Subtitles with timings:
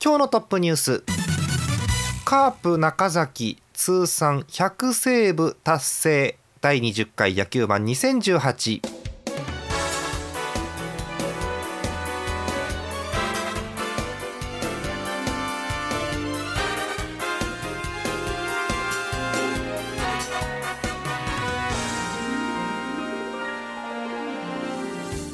[0.00, 1.02] 今日のトップニュース。
[2.24, 6.38] カープ中崎通算100セーブ達成。
[6.60, 8.80] 第20回野球盤2018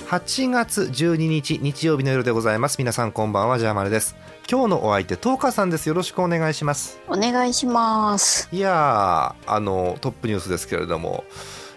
[0.08, 2.78] 8月12日日曜日の夜でございます。
[2.78, 4.23] 皆さんこんばんはジャーマルです。
[4.50, 5.88] 今日のお相手トーカさんです。
[5.88, 7.00] よろしくお願いします。
[7.08, 8.48] お願いします。
[8.52, 11.24] いやあのトップニュースですけれども、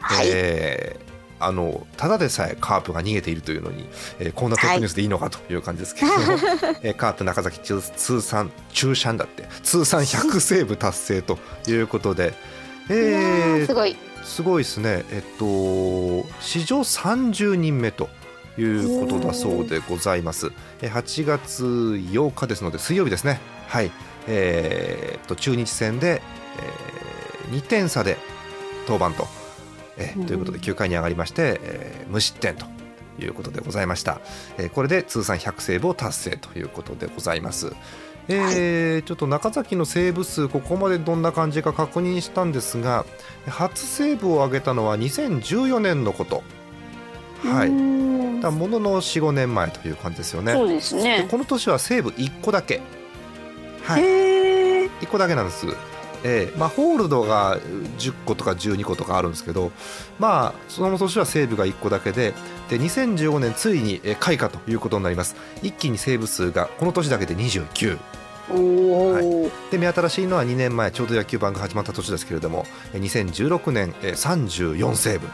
[0.01, 1.07] はい、えー
[1.39, 3.87] あのただでさえカープが逃げているというのに、
[4.19, 6.37] えー、こんなトップニュースでいいのかという感じですけれども、はい、
[6.81, 9.47] えー、カープ中崎通算中シャンだって。
[9.61, 11.37] 通算100セーブ達成と
[11.67, 12.33] いうことで、
[12.89, 13.95] えー、すごい。
[14.23, 15.05] すごいですね。
[15.11, 18.09] えっと史上30人目と
[18.57, 20.51] いうことだそうでございます。
[20.81, 23.39] 8月8日ですので水曜日ですね。
[23.67, 23.91] はい。
[24.27, 26.21] えー、と中日戦で、
[27.49, 28.17] えー、2点差で
[28.87, 29.27] 登板と、
[29.97, 32.65] えー、ということで9回に上がりまして、えー、無失点と
[33.19, 34.19] いうことでございました。
[34.57, 37.73] えー、これで通算100セーブを達成ということでございます。
[38.29, 43.05] えー、はい、ちょっと中崎のセーブ数ここまでどんな感じか確認したんですが
[43.47, 46.43] 初セーブを挙げたのは2014年のこと。
[47.43, 48.26] はい。
[48.41, 50.53] だものの45年前という感じですよね。
[50.53, 51.27] そうですね。
[51.29, 52.81] この年は西武1個だけ。
[53.83, 54.03] はい。
[54.03, 55.67] 1個だけなんです。
[56.23, 57.59] えーまあ、ホールドが
[57.99, 59.71] 10個とか12個とかあるんですけど、
[60.19, 62.33] まあ、その年は西武が1個だけで
[62.69, 65.35] で2015年ついに開花ということになります。
[65.61, 67.97] 一気にセーブ数がこの年だけで29。
[68.49, 75.19] はい、で目新しいのは2年前ちょうど野球盤が始まった年ですけれども2016年34セー。
[75.19, 75.27] ブ。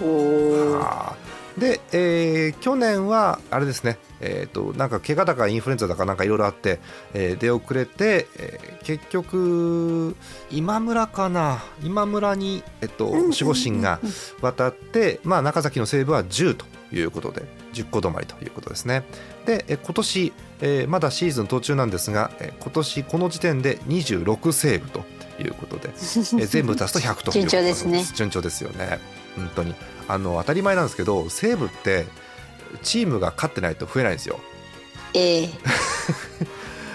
[0.00, 6.78] はあで、えー、去年はあれですね、えーと、なんか怪我だかインフルエンザだかなんかいろいろあって、
[7.14, 10.16] えー、出遅れて、えー、結局
[10.50, 14.00] 今村かな今村に、えっと、守護神が
[14.40, 17.42] 渡って、まあ、中崎の西武は10ということで
[17.72, 19.04] 10個止まりということですね。
[19.44, 25.04] で、え今年、えー、まだシーズン途中なんですが、えー、今年この時点で26セーブと
[25.42, 28.04] いうことで、えー、 全部足すと100という順調ですね。
[28.14, 28.98] 順調ですよね
[29.38, 29.74] 本当に。
[30.08, 32.06] あの当たり前なんですけど西武って
[32.82, 34.40] チームが勝ってないと増えないんですよ。
[35.14, 35.48] ええ。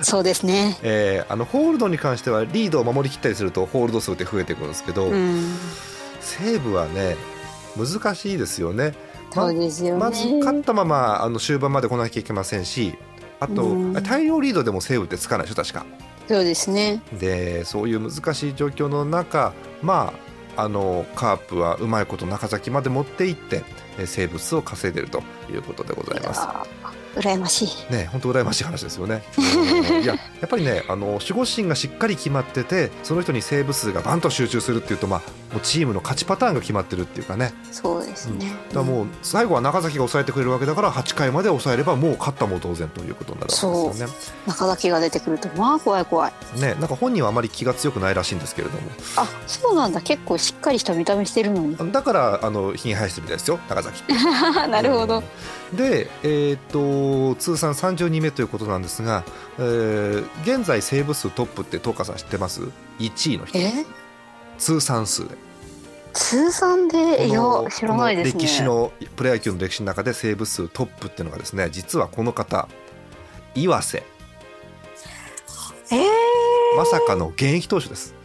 [0.01, 5.55] そうですね、えー、あのホールドに関してはリードを守りきったりするとホールド数って増えていくんですけど、うん、
[6.19, 7.15] 西武はね
[7.77, 8.93] 難しいですよね。
[9.33, 12.95] まそうですよ、ね、まず勝ったままあの終盤まで来なきゃいけませんし
[13.39, 15.85] あと、うん、大量リードでも西武ってつかないでしょ確か。
[16.27, 17.01] そうですね。
[17.17, 23.63] でそういう難しい状況の中まああのカープはうまいこと中崎まで持っていって
[24.05, 26.41] 生物を稼いでるということでございます。
[27.15, 27.93] 羨ましい。
[27.93, 29.23] ね、本当羨ましい話ですよね。
[30.01, 35.19] いや、やっぱりね、あの守護神がしっかり決まってて、その人にセーブ数がバンと集中するっていうと、まあ、
[35.53, 37.53] もうチームの勝ちパターンが決まってるっていうかね。
[37.71, 38.55] そうですね。
[38.69, 44.13] うん、だもう最後は中崎が抑えてくれるわけだから、8回まで抑えればもう勝ったも当然ということになるわけですよね。
[44.47, 46.33] 中崎が出てくると、まあ怖い怖い。
[46.59, 48.89] ね、なんか本人はあまり気が強くないらしいんですけれども。
[49.17, 50.01] あ、そうなんだ。
[50.01, 51.91] 結構しっかりした見た目してるのに。
[51.91, 54.03] だからあのひげ生やしてるみたいですよ、中崎。
[54.69, 55.23] なるほど。
[55.71, 56.79] うん、で、えっ、と
[57.39, 59.23] 通算32目ということなんですが、
[59.57, 62.61] えー、現在セーブ数トップって東川さん知ってます
[62.99, 63.59] ？1位の人。
[64.57, 65.35] 通算数で。
[66.13, 67.27] 通算で？
[67.27, 67.41] いや
[67.71, 68.39] 知らないですね。
[68.41, 72.67] 歴史のプロ野球の歴史の中でセーブ数トップっていうのがですね実はこの方
[73.55, 74.03] 岩瀬。
[75.91, 76.01] えー、
[76.77, 78.15] まさかの現役投手です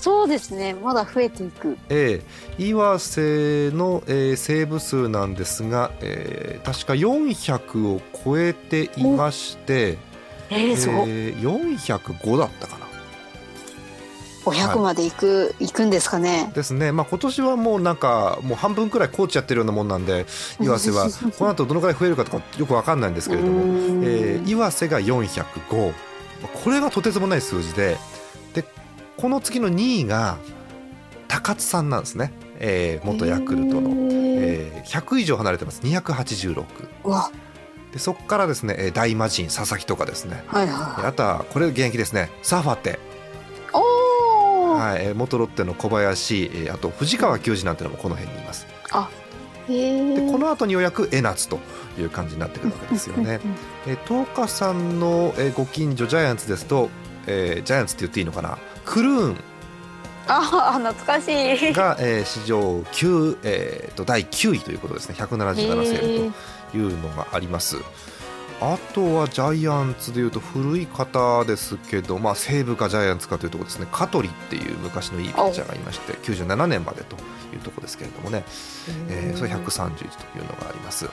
[0.00, 0.74] そうですね。
[0.74, 9.98] まだ増えていく、えー、岩瀬の、えー、セーブ数なんですが、えー、確か400を超えていまして
[10.50, 12.86] えー、そう、えー、405だったかな。
[14.44, 16.50] 500まで行く、はい、行くんですかね。
[16.54, 16.90] ですね。
[16.92, 20.26] まあ今年はもうなんかもう半分くらいコーチやってるようなもんなんで
[20.60, 21.08] 岩瀬は
[21.38, 23.60] この後どのくらい増えるかとかよくわかんないんですけれども、
[24.04, 25.92] えー、岩瀬が405
[26.64, 27.98] これがとてつもない数字でで
[29.18, 30.38] この次の2位が
[31.26, 35.82] 高津さんなんですね、えー、元ヤクルトの、えー、100以上離れてます。
[35.82, 36.64] 286。
[37.02, 37.30] わ。
[37.92, 40.44] でそこからですねえー大魔神佐々木とかですね。
[40.46, 41.06] はいはい。
[41.06, 42.30] あとはこれ現役ですね。
[42.42, 42.98] サーファーって、
[43.72, 44.74] おお。
[44.74, 48.66] はい、えー元ロッテの小林、えーあと藤川球児なんてのもこの辺にいます。
[49.68, 50.14] へえ。
[50.14, 51.58] でこの後にようやく江夏と
[51.98, 53.40] いう感じになってくるわけですよね。
[53.86, 56.88] えー、東花さんの、えーご近所ジャイアンツですと、
[57.26, 58.58] えージャイアンツって言っていいのかな？
[58.88, 59.36] クルーン
[60.26, 61.72] ああ、 懐かしい。
[61.72, 66.32] が、えー史上9、えーと第9位ということですね177セーブ
[66.72, 67.76] というのがあります。
[68.60, 77.14] あとはジャイアンツでいうと古い方ですけど、まあ、西武かジャイアンツかというところですね香取っていう昔のいいピッチャーがいまして97年までと
[77.54, 78.42] いうところですけれどもね、
[79.10, 81.08] えーそれ131というのがあります。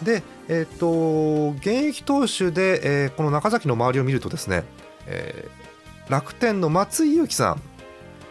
[0.00, 4.62] で、えー、と現役投手で、えーこの中崎の周りを見るとですね、
[5.08, 5.66] えー
[6.08, 7.62] 楽天の松井裕樹さん、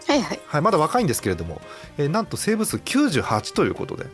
[0.07, 0.39] はいはい。
[0.45, 1.61] はい、まだ若いんですけれども、
[1.97, 4.05] えーなんとセーブ数98ということで、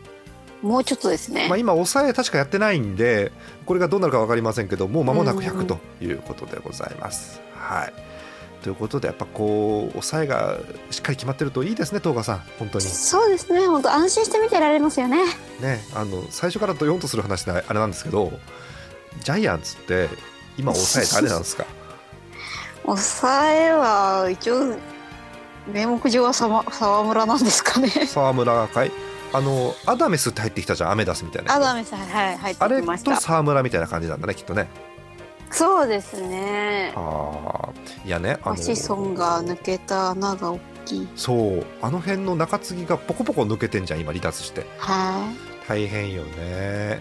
[0.62, 1.48] もうちょっとですね。
[1.50, 3.31] まあ、今抑え確かやってないんで
[3.66, 7.42] これがどうなるか分かりませんけどもう間もなくうん100ということでございます。
[7.56, 7.94] はい
[8.63, 10.60] ということでやっぱこう抑えが
[10.92, 13.66] しっかり決まってるといいですね東賀さん本当にそうですね。
[13.66, 15.18] 本当安心して見てられますよね。
[15.60, 18.31] ねあの最初からドヨンとする話であれなんですけど
[19.24, 20.10] ジャイアンツって
[20.60, 21.66] 今抑え誰なんですか？
[22.86, 24.75] 抑えは一応
[25.72, 27.89] 名目上は沢沢村なんですかね。
[27.89, 28.92] 沢村かい？
[29.33, 31.56] あのアダメスって入ってきたじゃんアメダスみたいな。
[31.56, 33.16] アダメさんはい入ってあれきました。
[33.16, 34.68] と沢村みたいな感じなんだねきっとね。
[35.51, 36.94] そうですね。
[36.95, 38.07] あー。
[38.07, 41.07] いやねあの子孫が抜けた穴が大きい。
[41.16, 41.66] そう。
[41.81, 44.66] あの辺の中継ぎがポコポコ抜けてんじゃん今離脱して。
[44.80, 45.31] は
[45.68, 47.00] 大変よね。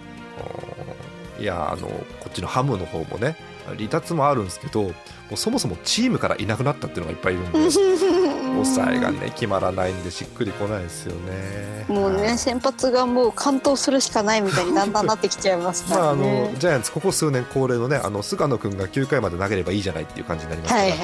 [1.39, 1.95] うんいやあのこ
[2.29, 3.35] っちのハムの方もね
[3.77, 4.93] 離脱もあるんですけども
[5.33, 7.71] うそもそもチームからいなくなったっていうのがいっぱいいるんでい。
[8.51, 16.51] 抑えがね決まらないんでしっくりこないですよねもうねはい先発がもう完投するしかないみたいに だんだんなってきちゃいますかまああらね。
[16.53, 20.99] のジャイアンツここ数年恒例のねあの菅野君が9回まで投げればいいじゃないっていう感じになりますから、はいはい。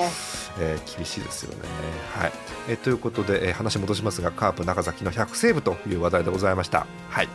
[0.58, 1.60] えー厳しいですよね。
[2.18, 2.32] はい
[2.68, 6.86] えーということで、えー話戻しますがカープ中崎の100セーブという話題でございました。
[7.10, 7.28] はい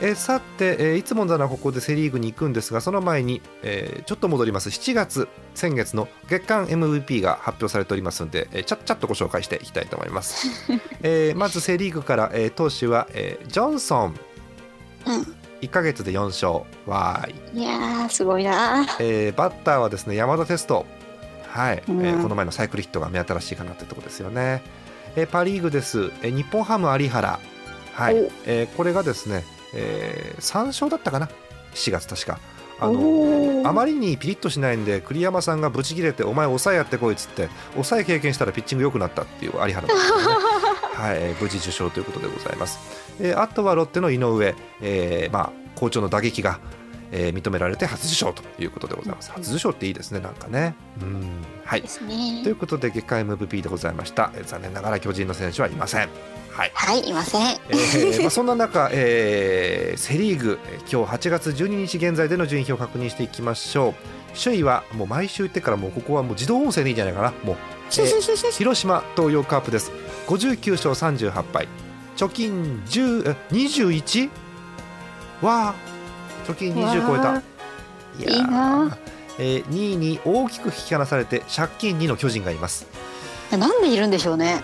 [0.00, 4.68] えーさて、えーいつもならここでセ・リーグに行くんですがその前に、えーちょっと戻ります。
[4.70, 10.48] 7月先月の月間 MVP が発表されておりますので、えーちゃっちゃっとご紹介していきたいと思います。
[11.02, 14.14] えーまずセ・リーグから、えー投手は、えージョンソン。
[15.06, 15.34] うん。
[15.60, 16.64] 1ヶ月で4勝。
[16.86, 17.60] わーい。
[17.60, 18.86] いやーすごいな。
[19.00, 20.84] えーバッターはですね山田テスト、
[21.48, 21.82] はい。
[21.88, 24.62] えーうんこの前のサイクルヒットが目新しいかなってとこですよね、
[25.16, 27.38] えーパ・リーグです、えー日本ハム有原、
[27.94, 28.14] はい。
[28.14, 28.30] お。
[28.46, 31.28] えーこれがですね、え3勝だったかな
[31.74, 32.38] ？4月確か。
[32.80, 40.24] あのあまりにピリッとしないんで栗山さんがブチ切れてお前抑えやってこいっつって抑え経験したらピッチング良くなったっていう有原なんですよね。
[40.94, 42.78] はい、えー無事受賞ということでございます。
[43.20, 46.58] えーあとはロッテの井上、えーまあ、好調の打撃が、
[47.16, 49.30] えー認められて初受賞ということでございます。
[49.30, 50.74] 初受賞っていいですね、なんかね。
[51.00, 51.22] うん
[51.64, 54.32] はいねということで月間 MVP でございました。
[54.34, 56.08] えー残念ながら巨人の選手はいません。
[56.50, 57.56] はいはいいません。
[57.68, 63.94] えーまあ、そんな中、えーセ・リーグえー今日8月12日現在での順位表を確認していきましょう
[64.42, 69.92] 首位はもう毎週言ってからもうここはもう自動音声でいいんじゃないかなもう、えー広島東洋カープです
[70.26, 71.68] 59勝38敗
[72.16, 74.30] 貯金10え 21?
[75.42, 75.93] わあ
[76.44, 77.32] 貯金20超えた。
[77.32, 77.42] わ
[78.18, 78.96] いいいな。
[79.38, 82.86] えー2位に大きく引き離されて借金2の巨人がいます。
[83.50, 84.62] なんでいるんでしょうね。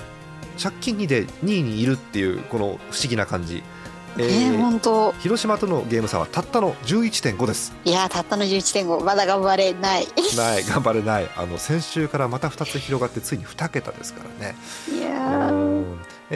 [0.63, 3.63] 借金2で2位にいるっていうこの不思議な感じ、
[4.19, 5.13] ええーー、本当。
[5.13, 7.73] 広島とのゲーム差はたったの11.5です。
[7.85, 10.07] いやーたったの11.5まだ頑張れない。
[10.37, 11.29] ない頑張れない。
[11.37, 14.57] あの先週からまた2つ広がってついに2桁ですからね。
[14.93, 15.51] いや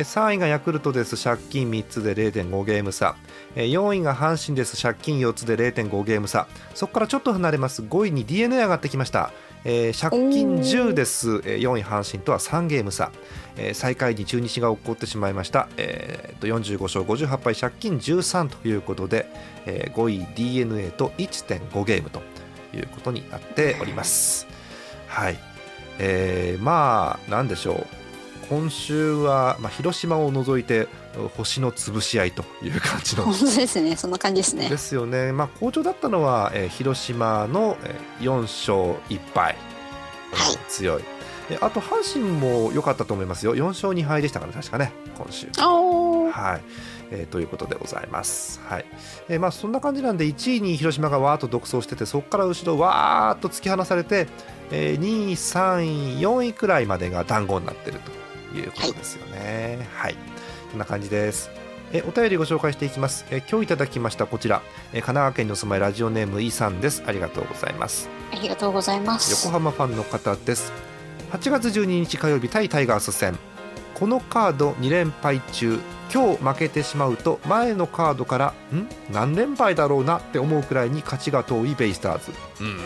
[0.03, 1.23] 3位がヤクルトです。
[1.23, 3.15] 借金3つで0.5ゲーム差。
[3.55, 4.81] え4位が阪神です。
[4.81, 6.49] 借金4つで0.5ゲーム差。
[6.75, 7.83] そこからちょっと離れます。
[7.83, 9.31] 5位に d n a 上がってきました、
[9.65, 11.43] えー借金10です。
[11.45, 13.13] えー4位阪神とは3ゲーム差、
[13.57, 17.55] えー最下位に中日が起こってしまいました、えーと45勝58敗。
[17.55, 19.31] 借金13ということで、
[19.65, 22.21] えー5位 d n a と1.5ゲームと
[22.75, 24.49] いうことになっております。
[25.07, 25.39] はい。
[26.01, 28.04] えーまあなんでしょう
[28.49, 30.87] 今週は、まあ、広島を除いて
[31.37, 33.25] 星の潰し合いという感じの。
[33.25, 34.69] 本当ですねそんな感じですね。
[34.69, 34.77] で。
[34.79, 39.57] すよね、まあ、好調だったのは、えー広島の、えー4勝1敗、
[40.33, 40.59] うんはい。
[40.69, 41.03] 強い。
[41.51, 43.55] えあと阪神も良かったと思いますよ。
[43.55, 45.47] 4勝2敗でしたから確かね今週。
[45.57, 46.63] はい。
[47.11, 48.61] えーということでございます。
[48.67, 48.85] はい。
[49.29, 54.27] えーまあ、そんな感じなんで1位に広島がわーっと独走しててそこから後ろわーっと突き放されて、
[54.71, 58.11] えー2位、3位、4位くらいまでが団子になってると
[58.57, 59.87] いうことですよね。
[59.95, 60.17] はい、
[60.71, 61.51] こんな感じです。
[61.93, 63.25] えお便りご紹介していきます。
[63.31, 64.63] え今日いただきましたこちら。
[64.93, 67.03] え神奈川県にお住まいラジオネームイさんです。
[67.07, 68.09] ありがとうございます。
[68.33, 69.45] ありがとうございます。
[69.47, 70.73] 横浜ファンの方です。
[71.33, 73.39] 8月12日火曜日対タイガース戦。
[73.95, 75.79] このカード2連敗中。
[76.13, 78.89] 今日負けてしまうと前のカードからん？
[79.13, 82.31] 何連敗だろうなって思うくらいに勝ちが遠いベイスターズ、
[82.61, 82.79] うん、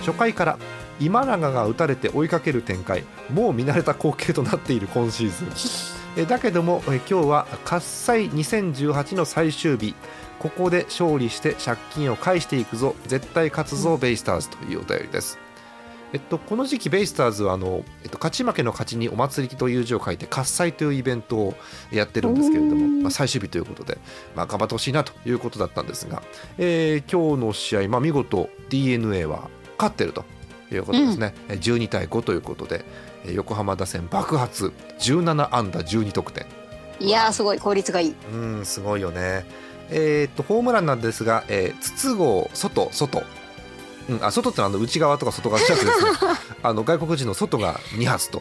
[0.00, 0.58] 初回から
[1.00, 3.04] 今永が打たれて追いかける展開。
[3.30, 6.22] もう見慣れた光景となっている今シーズン。
[6.22, 9.94] えだけどもえ今日は喝采2018の最終日。
[10.38, 12.94] ここで勝利して借金を返していくぞ。
[13.06, 15.38] 絶対勝つぞベイスターズというお便りです、
[16.12, 21.54] えっと、この時期ベイスターズはあの、えっと、勝ち負けの勝ちにお祭りという字を書いて喝采というイベントを
[21.90, 23.98] やってるんですけれども、まあ、最終日ということで、
[24.34, 26.22] まあ、頑張ってほしいなということだったんですが、
[26.58, 29.48] えー今日の試合、まあ、見事 d n a は
[29.78, 30.24] 勝ってると
[30.72, 32.84] いうことですね、えー12対5ということで
[33.24, 34.72] えー横浜打線爆発。
[35.00, 36.46] 17安打12得点。
[36.98, 38.14] いやーすごい効率がいい。
[38.32, 39.44] うんすごいよね。
[39.90, 43.24] えーっとホームランなんですが、えー筒香外外。
[44.08, 46.30] うん、あ外ってのはあの内側とか外側じゃなくてですね。
[46.62, 48.40] あの外国人の外が2発と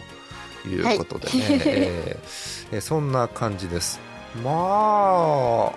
[0.67, 1.53] いうことでね、はい。
[1.65, 3.99] えーえーそんな感じです。
[4.43, 5.71] まあ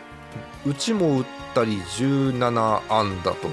[0.66, 1.24] うちも打っ
[1.54, 3.48] たり17安打と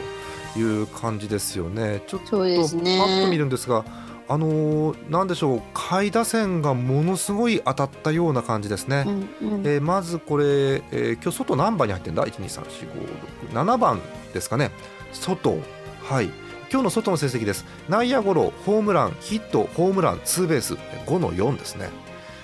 [0.60, 2.02] いう感じですよね。
[2.08, 3.84] ちょっとパッと見るんですが
[4.28, 9.04] あのーなんでしょう下位打線がものすごい当たったような感じですね、
[9.42, 9.68] うんうん。
[9.68, 14.02] えーまずこれ、えー今日外何番に入ってんだ？1234567番
[14.34, 14.72] ですかね。
[15.14, 15.58] 外
[16.04, 16.30] はい。
[16.72, 17.66] 今日の外の成績です。
[17.88, 20.74] 内野ゴロホームランヒットホームランツーベース
[21.06, 21.90] 5の4ですね。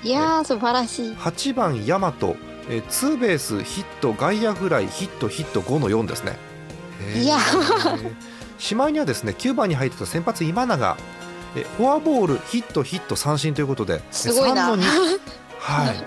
[0.03, 1.11] いやー素晴らしい。
[1.13, 2.13] 8番大和、
[2.69, 6.37] えーツーベースヒット外野フライヒットヒット5の4ですね
[7.15, 7.37] いや。
[8.57, 10.97] しまいにはですね9番に入ってた先発今永。
[11.55, 14.69] えフォアボールヒットヒット三振ということですごいな。
[14.73, 15.19] 3の2
[15.59, 16.05] はい。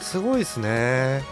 [0.00, 1.24] すごいですね。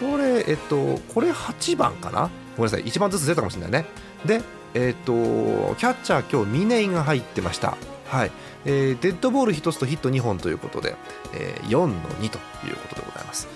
[0.00, 2.30] これえっとこれ8番かな？
[2.56, 2.84] ごめんなさい。
[2.84, 3.86] 1番ずつ出たかもしれないね。
[4.24, 4.42] で
[4.74, 7.76] えっとキャッチャー今日峰井が入ってました。
[8.08, 8.30] はい、
[8.66, 10.96] えーデッドボール1つとヒット2本ということで、
[11.32, 13.48] えー4の2ということでございます。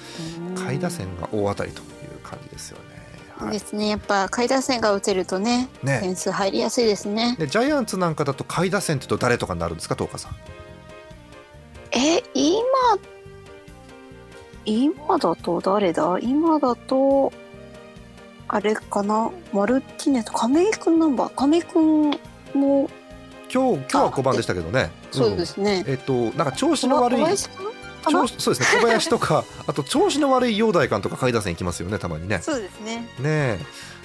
[0.55, 1.87] 下位打線が大当たりという
[2.23, 3.06] 感じですよね、
[3.39, 3.53] はい。
[3.53, 3.89] ですね。
[3.89, 6.01] やっぱ下位打線が打てるとねね。
[6.01, 7.37] 点数入りやすいですね。
[7.39, 10.33] でジャイアンツなんかだと下位打線ってと誰とかになるんですか東花さん？
[11.93, 12.63] え今
[14.65, 16.19] 今だと誰だ？
[16.21, 17.33] 今だと
[18.49, 19.31] あれかな？
[19.53, 22.11] マルティネス亀井くんナンバー亀井くん
[22.55, 22.89] も
[23.53, 24.91] 今日今日は5番でしたけどね。
[25.13, 25.93] そうですね、うん。
[25.93, 27.66] えっとなんか調子の悪い小林かな
[28.07, 28.81] か調な子そうですね。
[28.81, 32.41] 小林とかあと調子の悪い陽大館とか下位打線行きますよねたまにね。
[32.43, 33.09] そうですね。
[33.21, 33.59] ね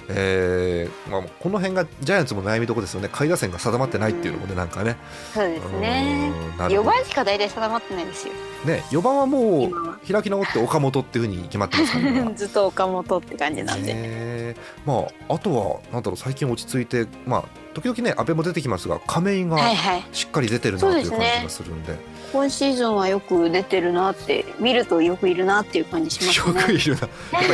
[0.08, 3.08] ええーまあ、この辺がジャイアンツも悩みどころですよね。
[3.10, 4.96] 下位打線が定まってないっていうのもねなんかね。
[5.32, 6.32] そうですね。
[6.52, 6.90] うんなるほど。
[6.90, 8.34] 4番しか大体定まってないんですよ。
[8.64, 9.70] ね4番はもう
[10.10, 12.08] 開き直って岡本っていうふうに決まってますから。
[12.08, 14.56] 今 はずっと岡本って感じなんで、ねえ。
[14.86, 17.44] まああとはなんだろう最近落ち着いてまあ
[17.74, 20.04] 時々ね阿部も出てきますが亀井がはいはい。
[20.12, 21.94] しっかり出てるなという感じがするんで,、
[22.32, 27.00] 今シーズンはよく出てるなって見るとよくいるなっていう感じしますよねくいるな。
[27.00, 27.48] やっぱり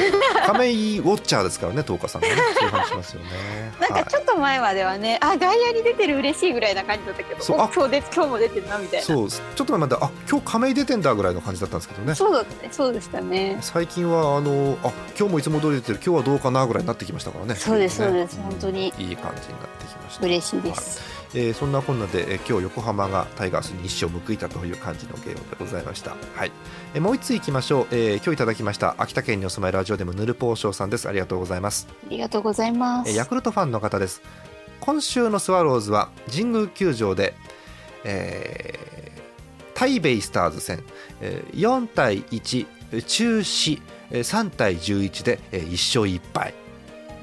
[0.46, 3.28] 亀井ウォッチャーですからね東花さんねそういう話しますよね。
[3.80, 9.06] なんかちょっと前まではね、あ外野に出てる嬉しいぐらいな感じだったけどそうあお今日で今日も出てるなみたいな。
[9.06, 12.14] そうちょっと前まであ今日亀井出てんだぐらいの感じだったんですけどね。
[12.14, 13.58] そうだったねそうでしたね。
[13.60, 17.54] 最近はあのあ今日もいつも通り出てる今日はどうかなぐらいになってきましたからね。
[17.54, 18.06] そうですね。
[18.06, 18.92] そうですん本当に。
[18.98, 20.26] いい感じになってきました。
[20.26, 20.78] 嬉しいではい。
[20.78, 21.02] す、
[21.34, 26.52] えーそんなこんなで、えー今日横浜がタイガースに一勝報いたという感じのゲームでございました、はい。
[26.94, 31.08] えーもう一ついきましょう、えー今日いただきました秋田県にお住まいラジオでもヌルポーショーさんです。
[31.08, 31.86] ありがとうございます。
[31.90, 33.10] ありがとうございます。
[33.10, 34.22] えーヤクルトファンの方です。
[34.80, 37.34] 今週のスワローズは神宮球場で、
[38.04, 38.98] えー
[39.74, 40.82] タイベイスターズ戦、
[41.20, 42.66] えー4対1
[43.06, 43.80] 中止
[44.10, 46.54] えー3対11で、えー1勝1敗。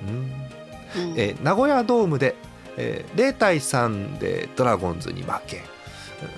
[0.07, 1.11] うん。
[1.11, 1.13] うん。
[1.17, 2.35] えー名古屋ドームで、
[2.77, 5.63] えー0対3でドラゴンズに負け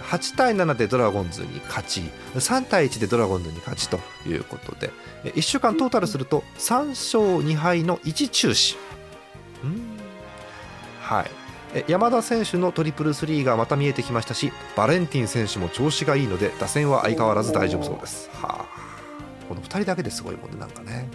[0.10, 2.02] 8対7でドラゴンズに勝ち
[2.36, 4.92] 3対1でドラゴンズに勝ちということで
[5.24, 8.76] 1週間トータルすると3勝2敗の1中止。
[9.64, 9.98] うん。
[11.02, 11.32] はい。
[11.74, 18.30] え山田選手のトリプルスリーがまた見えてきましたしバレンティン選手も調子がいいので打線は相変わらず大丈夫そうです。
[18.34, 18.66] はあ。
[19.48, 21.08] この2人だけですごいもんねなんかね。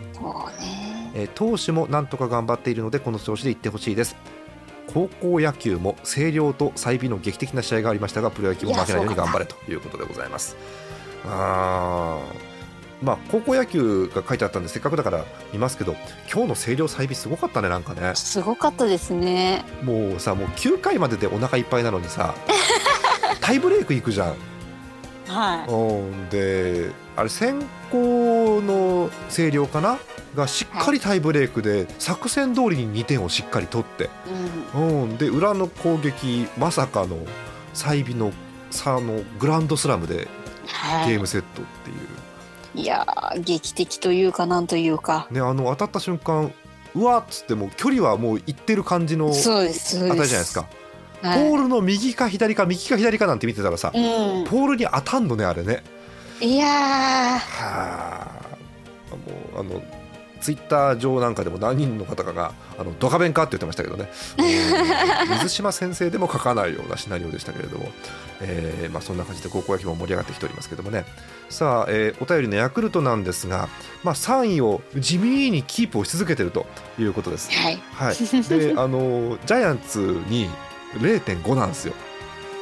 [1.14, 4.16] えー投手もなんとか頑張っているのでこの調子でいってほしいです
[4.86, 10.56] 高校野球も星稜と済美の劇的な試合がありましたがプロ野球も負けないように頑張れということでございます。
[13.02, 15.96] まあ高校野球が書いてあったんでせっかくだから見ますけど
[16.32, 18.14] 今日の星稜済美すごかったねなんかね。
[18.14, 19.64] すごかったですね。
[19.82, 22.34] もうさもう9回まででお腹いっぱいなのにさ
[23.40, 24.36] タイブレーク行くじゃん
[25.32, 29.98] はうんであれ先行の星稜かな？
[30.34, 34.08] がしっかりタイブレークで作戦通りに2点をしっかり取って、い。
[34.74, 35.02] うん。
[35.02, 37.18] うん、で裏の攻撃まさかの
[37.74, 38.32] 細微の
[38.70, 40.28] 差のグランドスラムで
[40.66, 41.10] はい。
[41.10, 45.26] ゲームセットっていう、いやー劇的というかなんというか。
[45.30, 46.52] ね、あの当たった瞬間
[46.94, 49.64] うわっつっても距離はもういってる感じの当た。
[49.64, 50.66] りじゃないですか。
[51.22, 53.98] はポールの右か左か右か左かなんて見てたらさ、い。
[53.98, 54.44] うん。
[54.44, 55.82] ポールに当たんのねあれね。
[56.40, 57.40] いやは
[58.28, 58.56] あ
[59.10, 59.82] もうあの
[60.40, 67.88] ツイッター上なんかでも何人の方かが「あのドカベンか?」って言ってましたけどねうん 水島先生でも書かないようなシナリオでしたけれども、
[68.40, 71.04] えーまあ、そんな感じで高校野球も盛り上がってきておりますけどもね
[71.48, 73.68] さあ、えーお便りのヤクルトなんですが、
[74.02, 76.66] まあ、3位を地味にキープをし続けてると
[76.98, 77.62] いうことですー。。
[77.62, 77.80] はい。
[77.92, 78.16] はい、
[78.48, 80.50] であのジャイアンツに
[80.98, 81.94] 0.5なんですよ。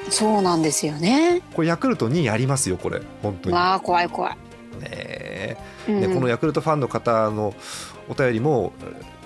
[0.08, 1.42] そうなんですよね。
[1.54, 3.54] これヤクルト2位ありますよこれ本当に。
[3.54, 4.32] わあ怖い怖い。
[4.32, 4.38] ね
[4.82, 5.56] え
[5.88, 7.54] うんね、このヤクルトファンの方の
[8.08, 8.72] お便りも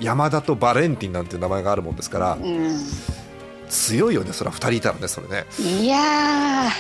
[0.01, 2.39] 山田とバレンティンなんていう名前があるもんですからう
[3.69, 5.47] 強いよねそれは2人いたらねそれね。
[5.59, 5.85] ん。
[5.85, 6.71] いやー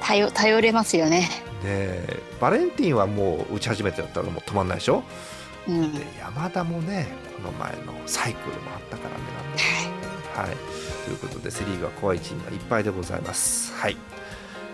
[0.00, 1.20] 頼頼れますよね。
[1.20, 1.28] ね
[1.64, 5.04] えバレンティンはもう打ち始めてだったらもう止まんないでしょ、
[5.68, 5.92] うん。
[5.92, 10.56] で山田もねこの前のサイクルもあったからねなんではい、
[11.04, 13.72] ということでセ・リーグは怖いチームがいっぱいでございます。
[13.74, 13.96] はい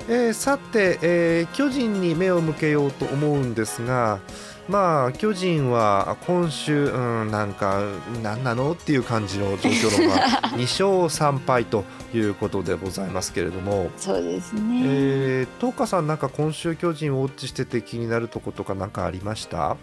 [0.09, 4.21] えーさて、えー巨人に目を向けようと思うんですが、
[4.69, 7.81] まあ、巨人は今週、うん、なんか、
[8.23, 10.19] なんなのっていう感じの状況の、まあ、
[10.57, 14.83] 2勝3敗ということでございますけれども、そうですね。
[14.85, 19.71] えー、東花さん、なんか今週、巨人をウォッチしてて気になるとことか、なんかありました？
[19.71, 19.77] あ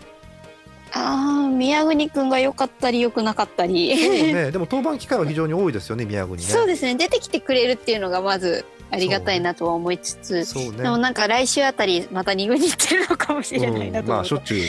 [0.94, 3.98] あ宮國くんが良かったり良くなかったり。
[3.98, 6.44] そうね、でも登板機会は非常に多いですよね、宮国ね。
[6.44, 14.60] そうですね出てきてくれるっていうのがまずありがたいなとは思いつつ、そうねでもなんか来週あたりまた2軍に行ってるのかもしれないなうんまあ、しょっちゅう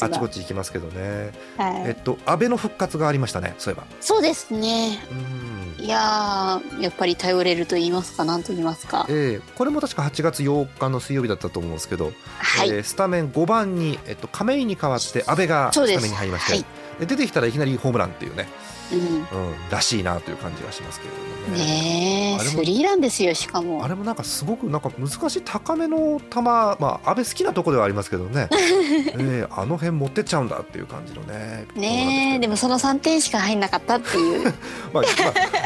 [0.00, 1.32] あちこち行きますけどね。
[1.56, 3.86] はいえっと、安倍の復活がありましたね、そういえば。
[4.00, 5.65] そうですねうん。
[5.78, 9.06] いやーやっぱり頼れると言いますかなんと言いますか。
[9.08, 16.64] ええこれも確か8月8日の水曜日だったと思うんですけど、はい、えースタメン5番に、えっと、亀井に代わって安倍がスタメンに入りまして、はい。
[17.00, 18.48] で出てきたらいきなりホームランっていうね、
[18.92, 21.18] うんうん、らしいなという感じがしますけれど
[21.50, 22.36] もね。
[22.36, 31.66] ねスリーランですよしかもあれもなんかすごくなんか難しい高めの球、まあ、安倍好きなとこではありますけどね、 ええあの辺持ってっちゃうんだっていう感じのね。
[31.74, 34.54] ねえでもその3点しか入んなかったっていう
[34.92, 35.04] まあ、まあ、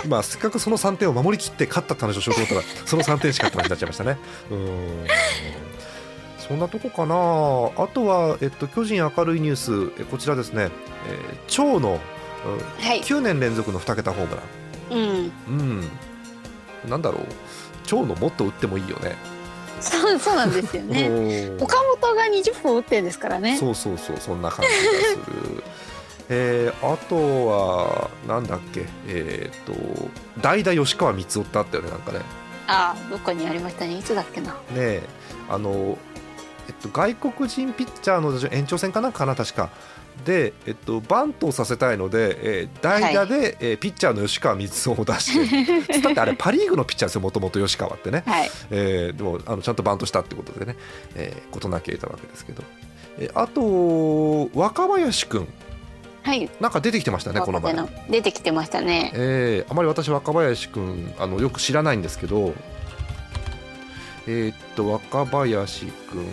[0.09, 4.19] まあ、せっかくその3点を守りきって勝ったって話をしようと思ったら、その3点しかって話になっちゃいましたね。
[4.51, 5.07] うん。
[6.39, 7.15] そんなとこかな。
[7.85, 10.71] あとは、えっと、巨人明るいニュース、えこちらですね。
[11.09, 13.00] えー長の、うんはい。
[13.03, 14.42] 9年連続の2桁ホームラ
[14.90, 15.26] うん。
[15.26, 15.33] ン。
[15.48, 16.90] うん。
[16.90, 17.26] なんだろう。
[17.85, 19.16] 長のもっと打ってもいいよね。
[19.81, 21.09] そうそうなんですよね。
[21.09, 23.57] うん岡本が20本打ってるんですからね。
[23.59, 25.64] そうそうそうそんな感じがする。
[26.33, 27.16] えー、あと
[27.48, 28.87] はなんだっけ。
[29.09, 29.74] えっ、と
[30.40, 32.18] 代打吉川光雄ってあったよねなんかね。
[32.18, 32.24] ね
[32.66, 33.98] ああどっかにありましたね。
[33.98, 34.57] いつだっけな。
[34.76, 35.03] え
[35.48, 35.98] あの
[36.68, 39.70] えっと、外国人ピッチャーの延長戦かなんかな確か
[40.25, 48.23] で、えっと、バントをさせたいので、えー代打で、えーピッチャーの吉川光雄を出して つってあれパ・リーグのピッチャーですよもともと吉川ってね。
[48.27, 48.51] はい。
[48.71, 50.77] えーでもあのちゃんとバントしたってことでね、
[51.15, 52.63] えー、事なき得たわけですけど、
[53.19, 55.49] えーあと若林君。
[56.23, 56.51] はい。
[56.61, 57.75] なんか出てきてましたねこの前、
[58.11, 59.11] 出てきてましたね。
[59.15, 62.55] えーあまり私若林君あのよく知らないんですけど
[64.33, 66.25] えーっと若林君、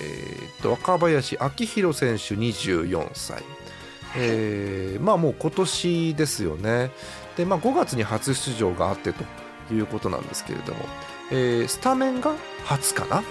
[0.00, 3.42] えーっと若林明宏選手24歳、
[4.16, 6.92] えーまあもう今年ですよね。
[7.36, 9.24] で、まあ、5月に初出場があってと
[9.74, 10.80] いうことなんですけれども、
[11.32, 12.34] えースタメンが
[12.64, 13.24] 初かな？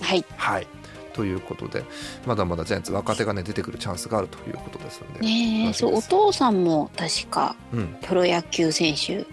[0.00, 0.24] はい。
[0.36, 0.66] はい。
[1.12, 1.82] ということで
[2.24, 9.26] まだまだジャイアンツ若手がね出てくるチャンスがあるということですので、ねそうお父さんも確かうん、プロ野球選手。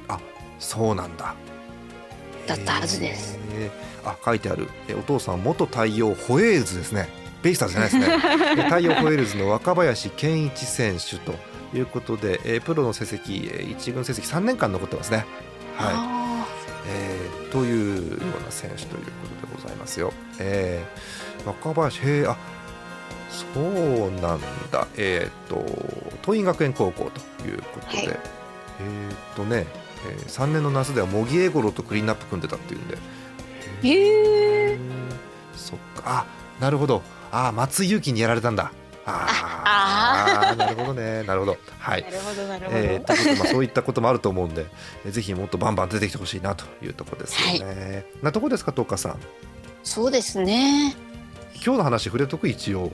[0.60, 1.36] そうなんだ。
[2.48, 3.38] だったはずです。
[3.54, 4.68] へーあ書いてある。
[4.88, 7.10] えお父さん元大洋ホエールズですね。
[7.42, 8.58] ベイスターズじゃないですね。
[8.58, 11.36] え大洋ホエールズの若林健一選手と
[11.74, 15.26] いうことでえプロの成績え一軍成績3年間残ってますね。
[15.76, 15.94] はい。
[15.96, 16.48] あ
[16.88, 20.14] えーというような選手ということでございますよ。
[20.40, 22.36] えー若林、へえ、あ
[23.30, 24.42] そうなん
[24.72, 25.66] だ、えっ、と、
[26.24, 28.08] 桐蔭学園高校ということで、はい。
[28.08, 29.66] えっ、とね、
[30.10, 33.00] え3年の夏では茂木英五郎とクリーンナップ組んでたっていうんで、ー
[33.84, 34.80] へえー
[35.56, 36.26] そっか、あ
[36.60, 38.72] なるほど、あ松井裕樹にやられたんだ。
[39.10, 41.58] ああなるほどね、なるほど。
[41.80, 42.10] はいな。
[42.10, 44.66] るほどなるほど、えーまあ、そういったこともあると思うんで、
[45.06, 48.06] えーぜひもっとバンバン出てきてほしいなというところですよね。
[48.22, 49.18] なとこですか、東花さん。
[49.84, 50.96] そうですね
[51.56, 52.92] 今日の話触れとく一応、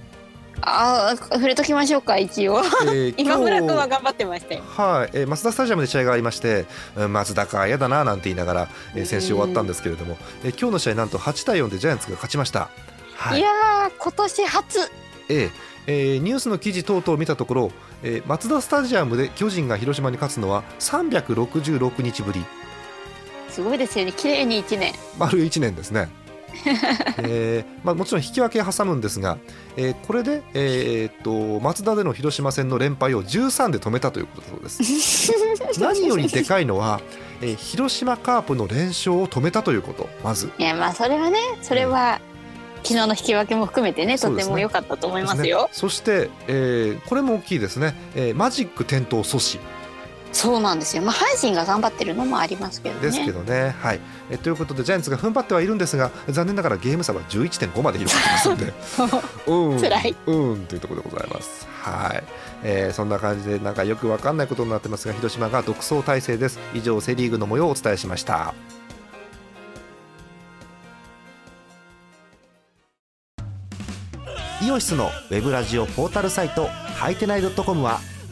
[0.66, 2.60] ああ触れときましょうか一応。
[2.60, 4.62] えー今村君は頑張ってましたよ。
[4.68, 12.70] はい、えー、マツダスタジアムで試合がありまして、うん、マツダか嫌だななんて言いながら、えー先週終わったんですけれども、えー今日の試合なんと8対4でジャイアンツが勝ちました。
[13.16, 13.40] はい。
[13.40, 14.80] いやー今年初。
[15.30, 15.52] えー
[15.88, 17.72] えーニュースの記事等々を見たところ、
[18.04, 22.44] えーマツダスタジアムで巨人が広島に勝つのは366日ぶり。
[23.50, 24.94] すごいですよね綺麗に一年。
[25.20, 26.10] 丸1年ですね。
[27.20, 29.38] えーまあ、もちろん引き分け挟むんですが、
[29.76, 35.34] えーこれで、えーっとマツダでの広島戦の連敗を13で止めたということだそうです。
[35.80, 37.02] 何よりでかいのは、
[37.42, 40.50] えー広島カープの連勝を止めたということまず。
[40.58, 42.20] いやまあそれはねそれは
[42.84, 45.64] 昨日の引き分けも含めてねとても良かったと思いでますよ。
[45.64, 49.60] ね、そして、えーこれも大きいですね、えーマジック点灯阻止
[50.34, 51.04] そうなんですよ。
[51.04, 53.02] まあ阪神が頑張ってるのもありますけどね。
[53.02, 53.76] ですけどね。
[53.80, 54.00] はい。
[54.30, 58.74] えーということでジャイアンツが踏ん張ってはいるんですが残念ながらゲーム差は11.5まで広がってますので。
[59.48, 59.82] うん。
[59.82, 60.16] 辛い。
[60.26, 61.68] うんというところでございます。
[61.82, 62.24] はい、
[62.64, 66.60] えーそんな感じでなんかよくわかんないことになってますが広島が独走体制です。
[66.74, 68.54] 以上セ・リーグの模様をお伝えしました。
[74.64, 78.00] イオシスのウェブラジオポータルサイトハイテナイドットコムは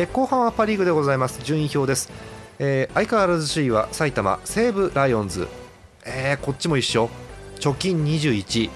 [0.00, 1.42] え後半はパ・リーグでございます。
[1.42, 2.10] 順位表です、
[2.58, 5.46] えー相変わらず首位は埼玉西武ライオンズ、
[6.06, 7.10] えーこっちも一緒。
[7.58, 8.70] 貯金21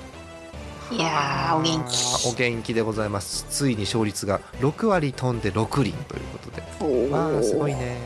[0.93, 3.47] いやーお元あーお元気でございます。
[3.49, 6.63] ついに勝率が6割飛んで6厘ということで。
[7.09, 7.97] 気わあすごいね、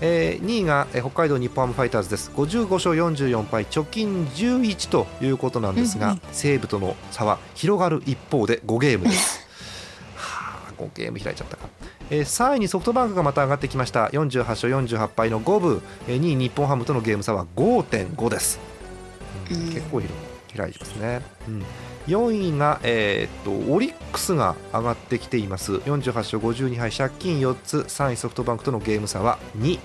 [0.00, 2.32] えー2位が、えー北海道日本ハムファイターズです。
[2.34, 6.20] 55勝44敗貯金11ということなんですが、うんうん。
[6.32, 9.46] 西武との差は広がる一方で5ゲームです。
[10.18, 11.68] はあ5ゲーム開いちゃったか、
[12.10, 14.06] えー3位にソフトバンクがまた上がってきました。
[14.08, 18.60] 48勝48敗の5分、えー2位日本ハムとのゲーム差は5.5です、
[19.50, 19.64] うんうん。
[19.72, 20.14] 結構広
[20.56, 21.64] 開いてますね、うん。
[22.06, 25.74] 4位が、えーっとオリックスが上がってきています。
[25.74, 27.78] 48勝52敗借金4つ。
[27.78, 29.78] 3位ソフトバンクとのゲーム差は2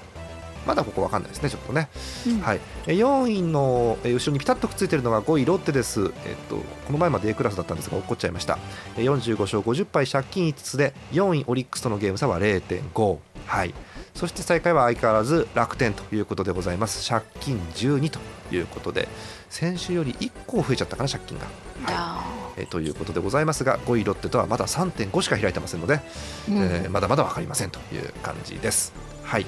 [0.68, 1.90] まだここ分かんないですねちょっとね、
[2.28, 2.40] うん。
[2.42, 6.12] はい、え4位のえー後ろにピタッとくっついてるのが5位ロッテです、えーっ
[6.50, 8.58] とこの前まで A クラスだったんですが落っこっちゃいました。
[8.98, 13.74] えー45勝50敗借金5つで4位オリックスとのゲーム差は0.5はい。
[14.16, 17.08] そして最下位は相変わらず楽天ということでございます。
[17.08, 18.20] 借金12と
[18.52, 19.08] いうことで。
[19.50, 21.54] 先週より1個増えちゃったかな借金が、はい。
[21.96, 22.26] あ
[22.58, 26.58] えーということでございますが5位ロッテとはまだ3.5しか開いてませんので、ーうん。
[26.62, 28.94] えーまだまだ分かりませんという感じです。
[29.24, 29.46] はい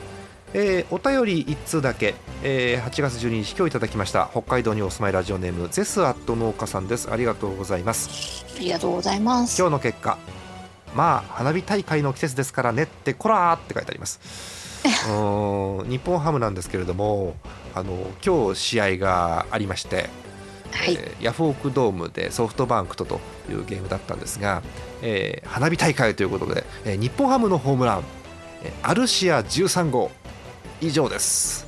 [0.54, 7.10] えーお便り1通だけ、えー8月12日今日いただきました北海道にお住まいラジオネームゼスアット農家さんです。
[7.12, 8.46] ありがとうございます。
[8.58, 9.58] ありがとうございます。
[9.60, 10.18] 今日の結果
[10.94, 14.20] まあ花火大会の季節ですからねってこらーって書いてあります。
[15.08, 17.36] うーん日本ハムなんですけれども
[17.74, 20.10] あの今日試合がありまして
[20.72, 20.96] はい。
[21.00, 24.62] えーヤフオクドームでソフトバンクとというゲームだったんですが、
[25.02, 28.04] えー花火大会ということで、えー日本ハムのホームラン、
[28.64, 30.12] えーアルシア13号
[30.82, 31.66] 以上です、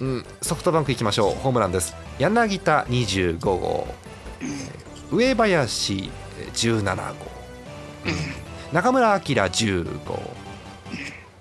[0.00, 1.34] うん、ソフトバンクいきましょう。
[1.34, 1.94] ホームランです。
[2.18, 3.86] 柳田25号、
[4.40, 7.14] えー上林えー17号、
[8.72, 10.20] 中村晃10号。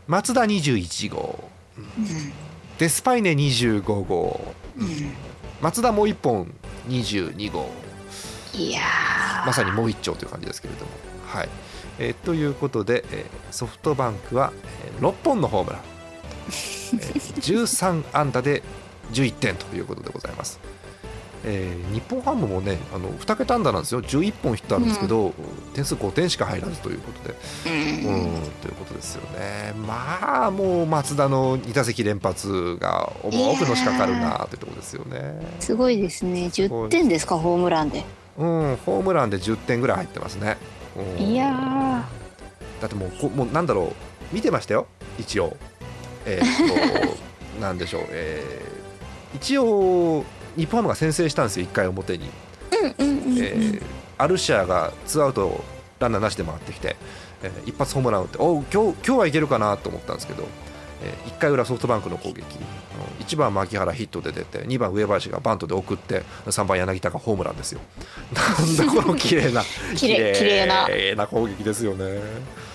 [0.07, 1.49] 松田21号。
[2.77, 4.53] デスパイネ25号。
[5.61, 6.53] 松田もう1本
[6.89, 7.69] 22号。
[8.53, 9.45] いやー。
[9.47, 10.91] まさにもう一丁という感じですけれども。
[11.27, 11.49] はい。
[11.99, 14.51] えーということで、えーソフトバンクは、
[14.85, 16.00] えー6本のホームラン、えー
[16.97, 18.63] 13安打で
[19.13, 20.59] 11点ということでございます。
[21.43, 24.01] えー日本ハムもねあの2桁安打なんですよ。
[24.01, 25.33] 11本ヒットあるんですけど、
[25.73, 28.15] 点数5点しか入らずということで、うん。
[28.15, 29.73] うん、ということですよね。
[29.87, 35.41] まあもう松田の2打席連発が重くのしかかるなというところですよね。
[35.59, 36.45] すごいですね。
[36.45, 38.05] 10点ですかホームランで。
[38.37, 40.57] うん、ホームランで10点ぐらい入ってますね。
[40.95, 41.23] うん。
[41.23, 42.05] いや
[42.79, 43.93] だってもうこもうなんだろう。
[44.33, 44.87] 見てましたよ。
[45.19, 45.57] 一応。
[46.25, 47.15] えーっ
[47.55, 48.81] となんでしょう、えー
[49.35, 50.25] 一応
[50.57, 52.29] 日本ハムが先制したんですよ1回表に。
[52.69, 53.43] ーうんうんうんうん。
[53.43, 53.81] えー
[54.17, 55.63] アルシアがツーアウト
[55.99, 56.95] ランナーなしで回ってきて、
[57.41, 60.43] えー一発ホームラン打っておう今日今日はいけるかなと思ったんですけど、
[61.03, 62.43] えー1回裏ソフトバンクの攻撃。
[63.19, 67.79] 1番牧原ヒットで出て2番上林がバントで送って3番柳田がホームランですよ。
[68.33, 69.63] なんだこの綺麗な
[69.95, 70.85] 綺麗綺麗な。
[70.87, 72.05] 綺麗な攻撃ですよね。
[72.05, 72.70] お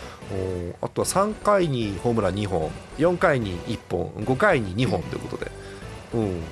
[0.80, 5.50] あとは3回にホームラン2本4回に1本5回に2本ということで、
[6.14, 6.42] うん、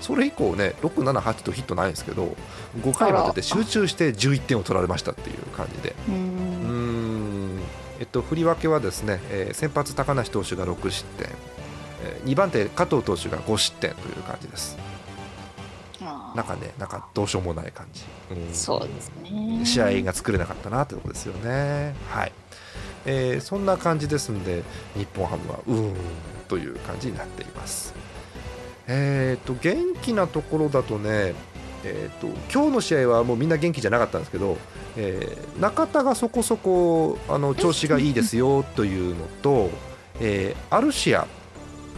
[0.00, 2.36] それ以降ね678とヒットないんですけど
[2.80, 5.94] 5回までで集中して11点を取られましたっていう感じで。
[6.08, 7.56] うん。
[7.58, 7.60] ん。
[8.00, 11.28] えっと、振り分けはですね、えー先発高梨投手が6失点、
[12.04, 14.76] え2番手加藤投手が5失点という感じです。
[16.34, 18.54] なんかねなんかどうしようもない感じ、うん。
[18.54, 19.64] そうですね。
[19.64, 21.94] 試合が作れなかったなということですよね。
[22.10, 22.32] はい、
[23.06, 24.62] えーそんな感じですんで
[24.96, 25.94] 日本ハムはうーん
[26.48, 27.94] という感じになっています
[28.86, 31.34] えっ、と元気なところだとね
[31.84, 34.56] えー、と今日の試合はもうみんな元気じゃなかったんですけど、
[34.96, 39.70] えー中田がそこそこあの調子がいいですよというのと、
[40.20, 41.26] えーアルシア、は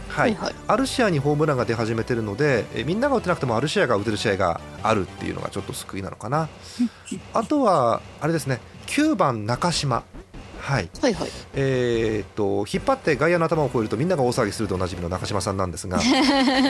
[0.09, 6.49] はいいはいアルシアにホームランが出始めてるので、えーみんなが打てなくてもアルシアが打てる試合があるっていうのがちょっと救いなのかな。
[7.33, 10.03] あとはあれですね9番中島。
[10.65, 10.89] はい。
[10.99, 11.29] はいはい。
[11.53, 16.03] えー、と引っ張って外野の頭を越えるとみんなが大騒ぎするとおなじみの中島さんなんですが こ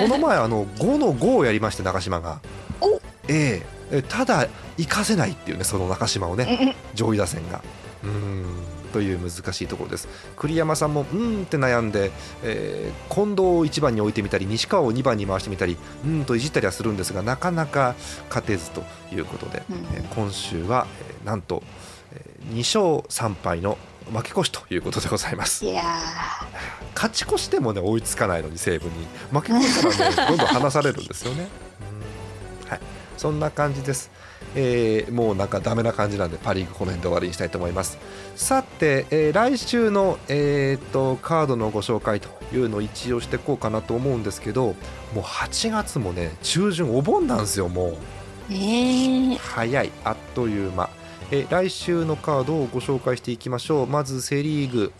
[0.09, 2.41] の前あの5の5をやりまして中島が。
[2.81, 3.75] お、ええ。
[3.91, 7.61] えただ活かせないっていうねその中島をね上位打線が。
[8.03, 8.45] うーん。
[8.91, 10.07] という難しいところです。
[10.37, 12.11] 栗山さんもうーんって悩んで、
[12.43, 17.95] えー近藤を1番に置いてみたり西川を2番に回してみたりうーんといじったりはするんですがなかなか
[18.29, 19.75] 勝てずということで、うん。
[19.95, 21.94] えー今週は、えーなんと、えー
[22.51, 23.77] 2勝3敗の
[24.13, 25.65] 負け越しということでございます。
[25.65, 25.83] いや
[26.93, 28.91] 勝ち越してもね追いつかないのに西武に
[29.31, 31.47] 負け越したらねどんどん離されるんですよね。
[32.63, 32.69] うん。
[32.69, 32.79] はい、
[33.17, 34.11] そんな感じです。
[34.57, 37.97] えーもうなんかダメな感じなんでパ・リーグこの辺で終わりにしたいと思います。
[38.35, 44.75] さて、えー来週の、えーっとカードのご紹介というのを一応していこうかなと思うんですけども
[45.17, 47.97] う8月もね中旬お盆なんですよも
[48.49, 48.53] う。
[48.53, 49.91] ーえー、早い。
[50.03, 50.89] あっという間
[51.31, 53.87] えー来週のカードをご紹介していきましょう。
[53.87, 54.93] まずセ・リーグ、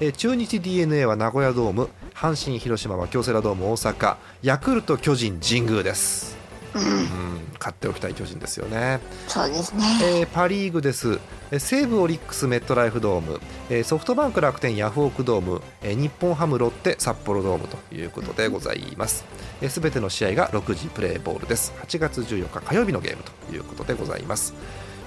[0.00, 1.88] えー中日 d n a は名古屋ドーム。
[2.14, 4.16] 阪神・広島は京セラドーム大阪。
[4.42, 6.36] ヤクルト巨人神宮です、
[6.74, 6.82] うん。
[6.82, 7.08] うん、
[7.58, 9.82] 勝っておきたい巨人ですよね、そうですね。
[10.02, 11.18] えーパ・リーグです。
[11.50, 13.40] えー西武オリックスメットライフドーム。
[13.68, 15.62] えーソフトバンク楽天ヤフオクドーム。
[15.82, 19.24] えー日本ハムロッテ札幌ドームということでございます。
[19.68, 21.72] すべての試合が6時プレーボールです。
[21.82, 24.54] 8月14日火曜日のゲームということでございます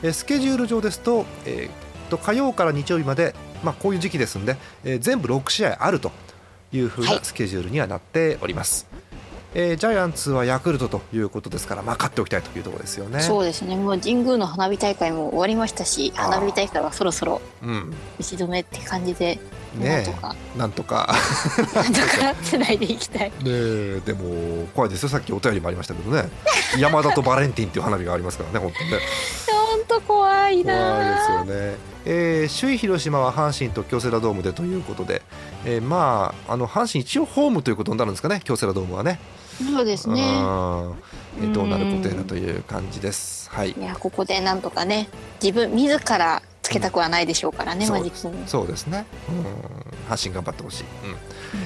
[0.04, 6.12] えースケジュール上ですと,、えーと火曜から日曜日まで、まあ、こういう時期ですんで、えー全部6試合あると
[6.72, 7.20] いうふうはない。
[7.24, 8.88] スケジュールにはなっております、
[9.56, 13.22] えージャイアンツはヤクルトということですから、まあ、勝っておきたいというところですよね。
[13.22, 13.76] そうですね。
[13.76, 17.94] もう神宮の花火大会も終わりましたし花火大会はそろそろうん。
[18.20, 19.40] 打ち止めって感じで
[19.80, 20.36] なんねとか。
[20.56, 21.16] えなんとか。
[21.74, 23.30] なんとかつないでいきたい。
[23.30, 24.02] ねえ。
[24.06, 25.10] でも怖いですよ。
[25.10, 26.30] さっきお便りもありましたけどね。
[26.78, 28.98] 山田とバレンティンっていう花火がありますからね本当にね
[30.46, 35.24] 怖い怖いなですよね、えー首位広島は阪神と京セラドームでということで、
[35.66, 39.20] えーまああの阪神一応ホームということになるんですかね京セラドームはね。
[39.58, 40.22] そうですね。
[40.22, 40.96] うん
[41.40, 43.50] えーどうなることやらという感じです。
[43.50, 43.72] はい。
[43.72, 45.10] いやここでなんとかね
[45.42, 47.90] 自分自らつけたくはないでしょうからね、う。
[47.90, 51.16] んマジックもそうですね、うん、阪神頑張ってほしい、うん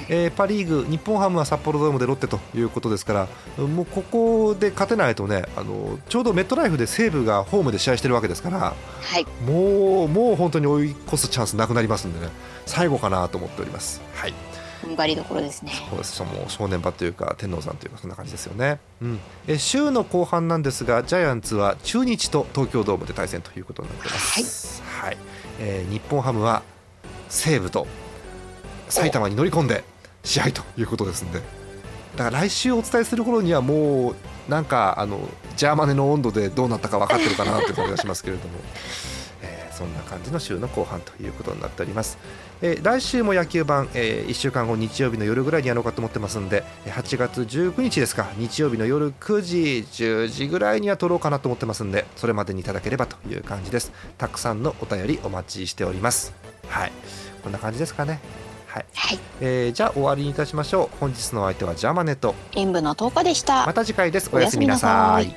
[0.07, 9.25] えーパ・リーグ、日本ハムは札幌ドームでロッテということですから、もうここで勝てないとね、あのちょうどメットライフで西武がホームで試合してるわけですから、はい。
[9.45, 12.31] もうもう本当に追い越すチャンスなくなりますんでね、
[12.65, 14.01] 最後かなと思っております。
[14.13, 14.33] はい。
[14.81, 15.73] 踏ん張りどころですね。
[15.89, 16.23] そうです。
[16.23, 25.17] もう正念場というか天王山というかそんな感じですよね、うん、え週の後半なんですがジャイアンツは中日と東京ドームで対戦ということになってます、はい。
[25.59, 26.63] えー日本ハムは
[27.29, 27.87] 西武と
[28.89, 29.83] 埼玉に乗り込んで
[30.23, 31.41] 試合ということですんで。
[32.15, 35.19] だから来週お伝えする頃にはもうなんかあの
[35.55, 38.55] ジャーマネの温度でどうなったか分かってるかなという感じがしますけれども。
[39.41, 42.17] えそんな感じの週の後半ということになっております。
[42.61, 48.27] えー来週も野球版、え1週間後日曜日の夜ぐらいにやろうかと思ってますんで8月19日ですか。
[48.35, 53.93] 日曜日の夜9時10時ぐらいには撮ろうかなと思ってますんでそれまでにいただければという感じです。
[54.17, 56.33] たくさんのお便りお待ちしております。
[56.67, 56.91] はい。
[57.41, 58.19] こんな感じですかね。
[58.69, 59.19] はい、はい。
[59.41, 60.97] えーじゃあ終わりにいたしましょう。
[60.99, 62.35] 本日のお相手はジャーマネット。
[62.55, 63.65] 演舞の10日でした。
[63.65, 64.29] また次回です。
[64.31, 65.35] おおやすみなさい